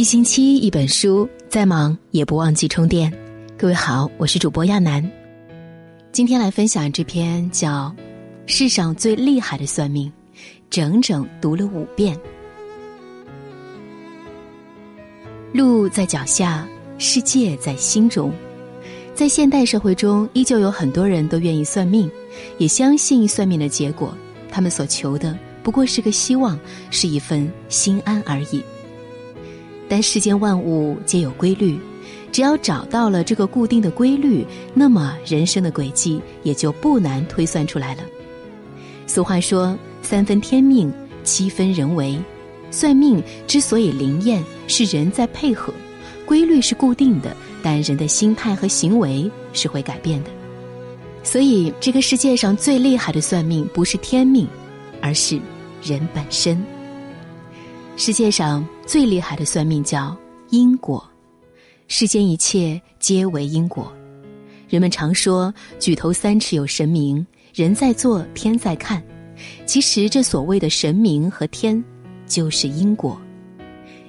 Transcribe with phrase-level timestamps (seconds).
[0.00, 3.12] 一星期一本书，再忙也不忘记充电。
[3.58, 5.06] 各位好，我是主播亚楠，
[6.10, 7.94] 今天来分享这篇叫
[8.46, 10.08] 《世上最厉害的算命》，
[10.70, 12.18] 整整读了五遍。
[15.52, 18.32] 路在脚下，世界在心中。
[19.14, 22.10] 在现代社会中，依旧有很多人都愿意算命，
[22.56, 24.16] 也相信算命的结果。
[24.50, 26.58] 他们所求的不过是个希望，
[26.90, 28.62] 是一份心安而已。
[29.90, 31.76] 但世间万物皆有规律，
[32.30, 38.02] 只要找到了这个固定的规律，那么人生的轨迹也就不难推算出来了。
[39.08, 40.92] 俗话说：“三分天命，
[41.24, 42.16] 七分人为。”
[42.70, 45.74] 算命之所以灵验，是人在配合，
[46.24, 50.30] 规律是固定的，但人的心态和行为是会改变的。
[51.24, 54.46] 所以，这个世界上最厉害的算命不是天命，
[55.02, 55.40] 而是
[55.82, 56.64] 人本身。
[58.02, 60.16] 世界上最厉害的算命叫
[60.48, 61.06] 因果，
[61.86, 63.92] 世间一切皆为因果。
[64.70, 69.02] 人们常说“举头三尺有神明，人在做，天在看”，
[69.66, 71.84] 其实这所谓的神明和天，
[72.26, 73.20] 就是因果。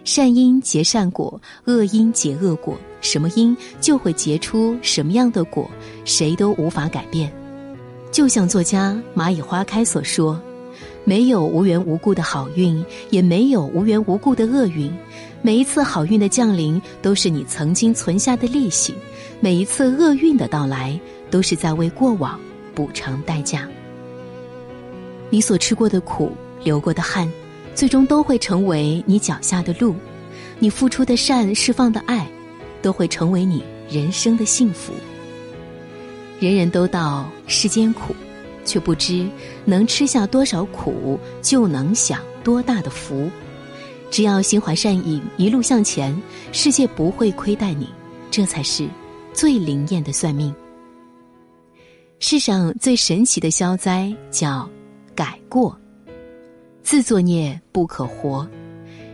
[0.06, 5.70] 善因结善果，恶因结恶果，什么因就会结出什么样的果，
[6.06, 7.30] 谁都无法改变。
[8.10, 10.42] 就像作家蚂蚁花开所说。
[11.04, 14.92] 没有无缘无故的好运，也没有无缘无故的厄运。
[15.42, 18.94] 每一次好运的降临，都是你曾经存下的利息；
[19.40, 21.00] 每一次厄运的到来，
[21.30, 22.40] 都是在为过往
[22.76, 23.68] 补偿代价。
[25.30, 26.32] 你所吃过的苦，
[26.64, 27.32] 流过的汗，
[27.74, 29.94] 最终都会成为你脚下的路；
[30.60, 32.28] 你付出的善，释放的爱，
[32.82, 34.94] 都会成为你人生的幸福。
[36.40, 38.16] 人人都道世间苦。
[38.66, 39.28] 却不知
[39.66, 43.30] 能吃下多少苦，就能享多大的福。
[44.10, 46.16] 只要心怀善意，一路向前，
[46.52, 47.88] 世界不会亏待你。
[48.30, 48.88] 这才是
[49.34, 50.54] 最灵验的算命。
[52.20, 54.70] 世上最神奇的消灾叫
[55.16, 55.78] 改过。
[56.84, 58.48] 自作孽不可活，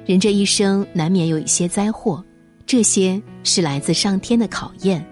[0.06, 2.24] 人这一生难免有一些灾祸，
[2.66, 5.06] 这些是来自上天的考验。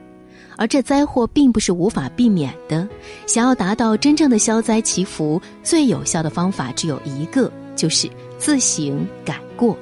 [0.58, 2.88] 而这灾祸并不是无法避免的，
[3.28, 9.78] 想要达到真正的消灾祈福，最有效的方法只有一个，就是自行改过。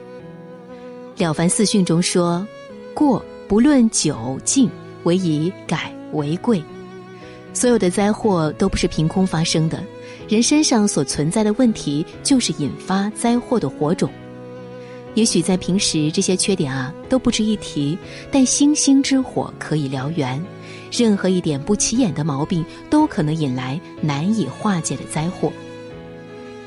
[1.18, 2.46] 了凡四训中说
[2.94, 4.70] ：“过不论久近，
[5.04, 6.64] 唯以改为贵。”
[7.54, 9.84] 所有的灾祸都不是凭空发生的，
[10.28, 14.10] 人身上所存在的问题，就是引发灾祸的火种。
[15.14, 17.96] 也许在平时这些缺点啊都不值一提，
[18.32, 20.44] 但星星之火可以燎原。
[20.94, 25.52] 任何一点不起眼的毛病，都可能引来难以化解的灾祸。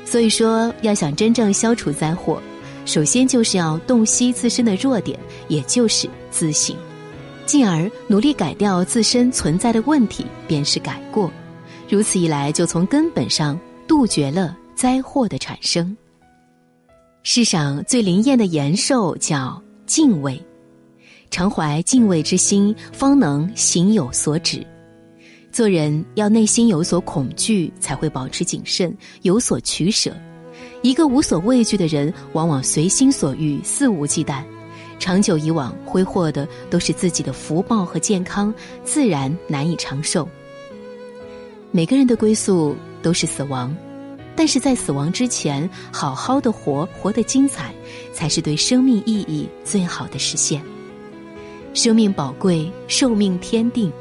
[0.05, 2.41] 所以说，要想真正消除灾祸，
[2.85, 5.17] 首先就是要洞悉自身的弱点，
[5.47, 6.75] 也就是自省，
[7.45, 11.31] 进而努力改掉自身存在的问题，便是改过。
[11.89, 13.57] 如此一来，就从根本上
[13.87, 15.95] 杜绝了灾祸的产生。
[17.23, 20.41] 世上最灵验的延寿叫敬畏。
[21.29, 24.65] 常怀敬畏之心，方能行有所止。
[25.51, 30.15] 做人要内心有所恐惧，才会保持谨慎，有所取舍。
[30.83, 34.43] 一个无所畏惧的人，往往随心所欲，肆无忌惮。
[34.99, 40.27] 长久以往，挥霍的都是自己的福报和健康，自然难以长寿。
[41.71, 43.75] 每个人的归宿都是死亡，
[44.35, 47.73] 但是在死亡之前，好好的活，活得精彩，
[48.13, 50.61] 才是对生命意义最好的实现。
[51.77, 53.91] 生命宝贵，寿命天定，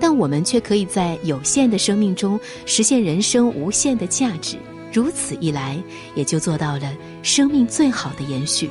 [0.00, 4.56] 但我们却可以在有限的生命中实现人生无限的价值。
[4.90, 5.78] 如此一来，
[6.14, 6.90] 也就做到了
[7.22, 8.70] 生命最好的延续。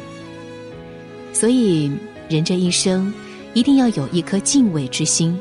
[1.31, 1.91] 所以，
[2.27, 3.13] 人这一生
[3.53, 5.37] 一定要有一颗敬畏之心，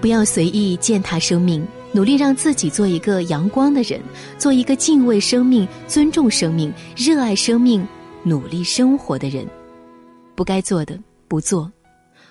[0.00, 4.00] 不要随意践踏生命，努力让自己做一个阳光的人，
[4.38, 7.86] 做一个敬畏生命、尊重生命、热爱生命、
[8.22, 9.46] 努力生活的人。
[10.34, 10.98] 不该做的
[11.28, 11.70] 不做。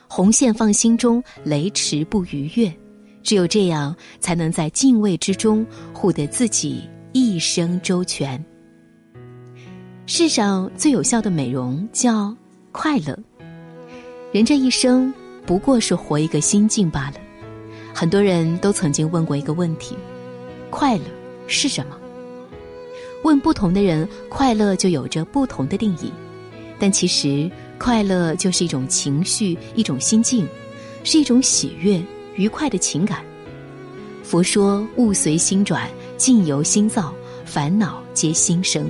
[0.10, 2.74] 红线放心中，雷池不逾越。
[3.22, 8.42] 只有这样，才能在敬畏之中护得自己一生周全。
[10.06, 12.34] 世上最有效的美容叫
[12.72, 13.18] 快乐。
[14.32, 15.14] 人这一生
[15.46, 17.16] 不过是活一个心境罢了。
[17.94, 19.98] 很多人都曾经问过一个问题：
[20.70, 21.04] 快乐
[21.48, 21.98] 是什么？
[23.24, 26.12] 问不同的人，快乐就有着不同的定义。
[26.80, 27.52] 但其实。
[27.80, 30.48] 快乐就是一种情绪，一种心境，
[31.04, 32.02] 是一种喜悦、
[32.36, 33.24] 愉快的情感。
[34.24, 37.14] 佛说：“物随心转，境由心造，
[37.46, 38.90] 烦恼皆心生。”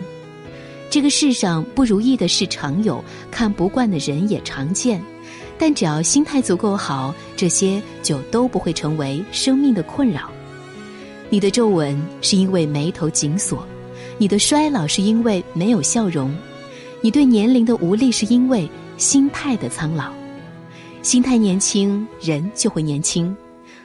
[0.90, 5.04] 这个世上不如意的事常有，看不惯的人也常见，
[5.60, 10.32] 但只要心态足够好，这些就都不会成为生命的困扰。
[11.30, 13.68] 你的皱纹是因为眉头紧锁，
[14.18, 16.34] 你的衰老是因为没有笑容，
[17.02, 20.12] 你对年龄的无力是因为心态的苍老。
[21.04, 23.36] 心态年轻，人就会年轻，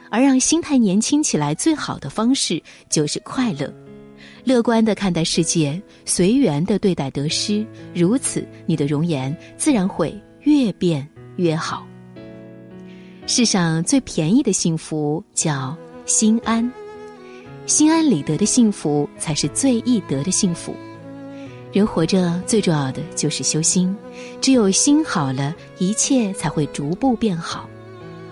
[0.09, 3.73] 而让心态年轻起来最好的方式就是快乐。
[4.43, 11.07] 乐观的看待世界，随缘的对待得失，如此你的容颜自然会越变
[11.37, 11.87] 越好。
[13.25, 16.69] 世上最便宜的幸福叫心安，
[17.65, 20.75] 心安理得的幸福才是最易得的幸福。
[21.73, 23.93] 人活着最重要的就是修心，
[24.39, 27.67] 只有心好了，一切才会逐步变好。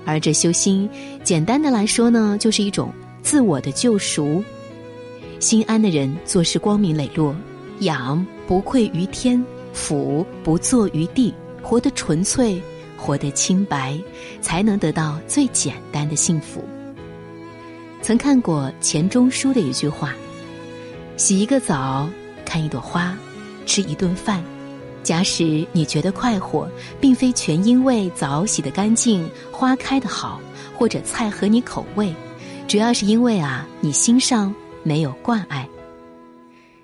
[0.05, 0.87] 而这修心，
[1.23, 2.93] 简单的来说呢，就是一种
[3.23, 4.43] 自我的救赎。
[5.39, 7.35] 心安的人做事光明磊落，
[7.79, 9.43] 仰不愧于天，
[9.73, 11.33] 俯不作于地，
[11.63, 12.61] 活得纯粹，
[12.95, 13.99] 活得清白，
[14.39, 16.63] 才能得到最简单的幸福。
[18.03, 20.13] 曾看过钱钟书的一句话
[21.17, 22.07] ：“洗一个澡，
[22.45, 23.17] 看一朵花，
[23.65, 24.43] 吃一顿饭。
[25.03, 26.69] 假使你觉得快活，
[26.99, 30.39] 并非全因为澡洗得干净，花开得好，
[30.77, 32.13] 或者菜合你口味，
[32.67, 34.53] 主要是因为啊，你心上。”
[34.83, 35.69] 没有挂碍。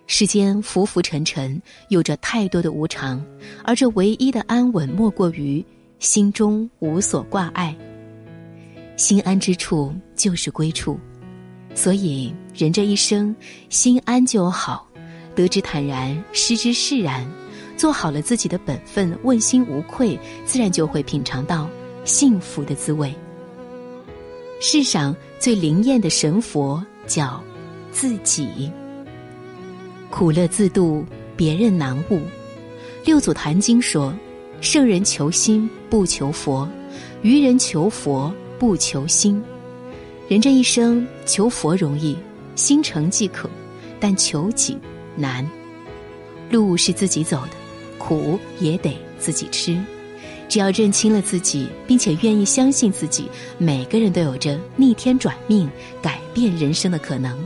[0.06, 1.60] 世间浮浮沉沉，
[1.90, 3.20] 有着太多的无常，
[3.64, 5.66] 而这唯一的安稳，莫过于
[5.98, 7.76] 心中无所挂碍。
[8.98, 11.00] 心安之处就是归处，
[11.74, 13.36] 所以人这一生，
[13.70, 14.87] 心安就好，
[15.38, 17.26] 得之坦然，失之释然，
[17.78, 21.70] 做好了自己的本分，问心无愧，自然就会品尝到
[22.04, 23.14] 幸福的滋味。
[24.60, 27.42] 世上最灵验的神佛叫。
[27.90, 28.72] 自己
[30.12, 31.04] 苦乐自度，
[31.36, 32.22] 别人难悟。
[33.04, 34.14] 六祖坛经说
[34.62, 36.70] ：“圣人求心不求佛，
[37.24, 39.44] 愚人求佛不求心。”
[40.30, 42.16] 人这一生求佛容易，
[42.54, 43.50] 心诚即可，
[44.00, 44.78] 但求己
[45.18, 45.46] 难。
[46.50, 47.52] 路是自己走的，
[47.98, 49.78] 苦也得自己吃。
[50.48, 55.70] 只要认清了自己，并且愿意相信自己，每个人都有着逆天转命、
[56.02, 57.38] 改变人生的可能。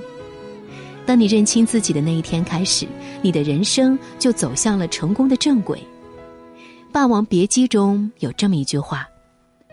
[1.04, 2.86] 当你认清自己的那一天开始，
[3.24, 5.80] 你的人生就走向了成功的正轨。
[6.92, 9.10] 《霸王别姬》中有这么一句话：“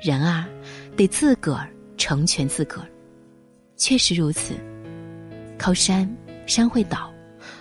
[0.00, 0.48] 人啊，
[0.96, 1.68] 得自个儿
[1.98, 2.88] 成全自个儿。”
[3.76, 4.54] 确实如此。
[5.58, 6.08] 靠山，
[6.46, 7.12] 山会倒；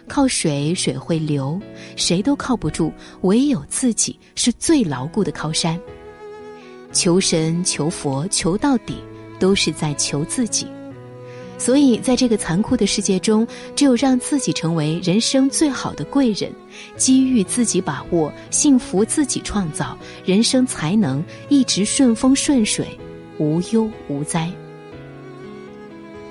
[0.08, 1.60] 靠水，水会流。
[1.96, 5.80] 谁都靠不住，唯有自己是最牢固的靠山。
[6.92, 8.96] 求神、求佛、求到底，
[9.38, 10.66] 都是在求自己。
[11.60, 13.46] 所以，在这个残酷的世界中，
[13.76, 16.52] 只有让自己成为人生最好的贵人，
[16.96, 22.88] 机遇自己把握，幸福自己创造，人生才能一直顺风顺水，
[23.40, 24.52] 无忧无灾。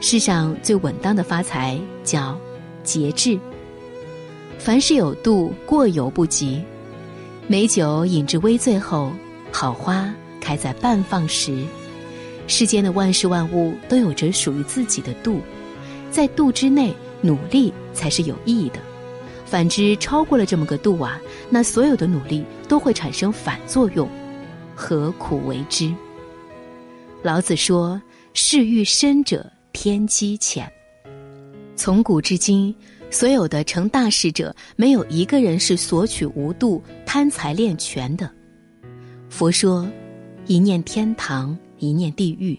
[0.00, 2.38] 世上最稳当的发财叫
[2.84, 3.36] 节制，
[4.66, 6.60] 凡事有度，过犹不及。
[7.46, 9.12] 美酒饮至微醉后，
[9.52, 11.64] 好花开在半放时。
[12.48, 15.40] 世间的万事万物都有着属于自己的度，
[16.10, 18.80] 在度之内努力才是有意义的。
[19.44, 24.08] 反之，超过了这么个度啊，那所有的努力都会产生反作用，
[24.74, 25.94] 何苦为之？
[27.22, 28.02] 老子说
[28.34, 30.68] ：“事欲深者天机浅。”
[31.76, 32.74] 从古至今，
[33.10, 38.30] 所有的成大事者，没有一个人是索取无度、贪财恋权的。
[39.28, 39.86] 佛说
[40.46, 42.58] ：“一念天堂。”一念地狱，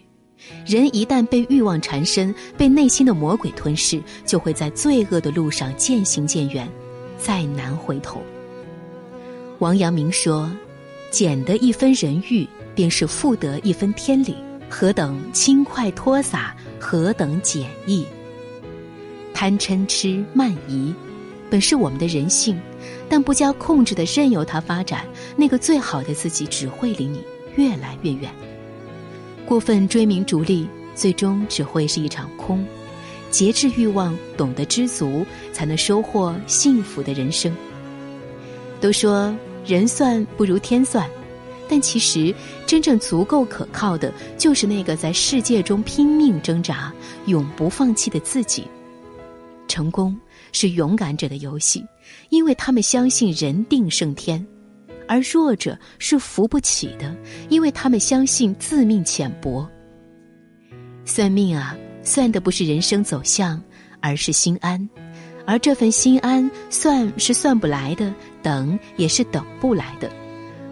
[0.64, 6.68] 人一旦被欲望缠身，被内心的魔鬼吞噬，就会在罪恶的路上渐行渐远，
[7.18, 8.22] 再难回头。
[9.58, 10.48] 王阳明说
[11.10, 14.36] ：“减得一分人欲，便是复得一分天理。
[14.70, 18.06] 何等轻快脱洒，何等简易。
[19.40, 20.92] 贪嗔痴慢疑，
[21.48, 22.60] 本是我们的人性，
[23.08, 27.22] 但不加控制的任由它发展，那个最好的自己只会离你
[27.54, 28.32] 越来越远。”
[29.46, 32.66] 过分追名逐利，最终只会是一场空。
[33.30, 37.56] 节制欲望，懂得知足，才能收获幸福的人生。
[38.80, 39.32] 都说
[39.64, 41.08] 人算不如天算，
[41.68, 42.34] 但其实
[42.66, 46.92] 真正足够可靠的，就是那个在世界中拼命挣扎、
[47.26, 48.64] 永不放弃的自己。
[49.68, 50.18] 成功
[50.52, 51.84] 是勇敢者的游戏，
[52.30, 54.44] 因为他们相信人定胜天。
[55.06, 57.16] 而弱者是扶不起的，
[57.48, 59.66] 因为他们相信自命浅薄。
[61.04, 63.62] 算命啊，算的不是人生走向，
[64.00, 64.78] 而是心安；
[65.46, 70.10] 而这份心安，算是算不来的，等也是等不来的。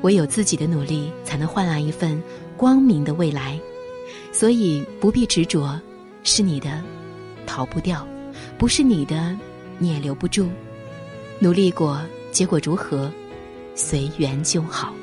[0.03, 2.23] 唯有自己的努力，才能换来一份
[2.59, 3.59] 光明的未来。
[4.33, 5.81] 所以不必执着，
[6.25, 6.83] 是你的，
[7.47, 8.07] 逃不掉；
[8.59, 9.37] 不是你的，
[9.79, 10.49] 你也留不住。
[11.39, 12.01] 努力过，
[12.33, 13.11] 结果如何，
[13.75, 14.95] 随缘就好。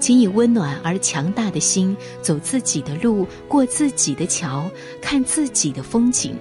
[0.00, 6.36] 请以温暖而强大的心，走自己的路，过自己的桥，看自己的风景，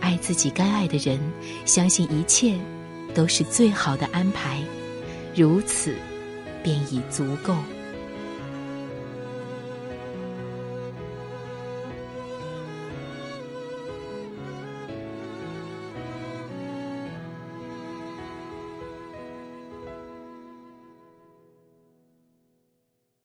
[0.00, 1.18] 爱自己该爱的人，
[1.64, 2.58] 相信一切
[3.14, 4.60] 都是最好的安排。
[5.34, 5.94] 如此。
[6.62, 7.54] 便已足够。